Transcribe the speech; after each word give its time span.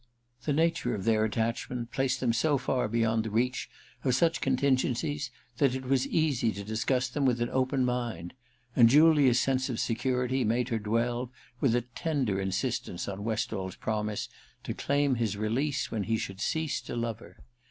The 0.45 0.51
nature 0.51 0.95
of 0.95 1.03
their 1.05 1.23
attachment 1.25 1.91
placed 1.91 2.21
them 2.21 2.33
so 2.33 2.57
far 2.57 2.87
beyond 2.87 3.23
the 3.23 3.29
reach 3.29 3.69
of 4.03 4.15
such 4.15 4.41
contingencies 4.41 5.29
that 5.57 5.75
it 5.75 5.75
II 5.75 5.79
THE 5.83 5.87
RECKONING 5.89 5.97
213 6.01 6.23
was 6.23 6.31
easy 6.41 6.51
to 6.53 6.67
discuss 6.67 7.07
them 7.07 7.23
with 7.25 7.39
an 7.39 7.51
open 7.51 7.85
mind; 7.85 8.33
and 8.75 8.89
Julia's 8.89 9.39
sense 9.39 9.69
of 9.69 9.79
security 9.79 10.43
made 10.43 10.69
her 10.69 10.79
dwell 10.79 11.31
with 11.59 11.75
a 11.75 11.81
tender 11.81 12.41
insistence 12.41 13.07
on 13.07 13.23
Westall's 13.23 13.75
promise 13.75 14.27
to 14.63 14.73
claim 14.73 15.13
his 15.17 15.37
release 15.37 15.91
when 15.91 16.05
he 16.05 16.17
should 16.17 16.41
cease 16.41 16.81
to 16.81 16.95
love 16.95 17.19
her. 17.19 17.37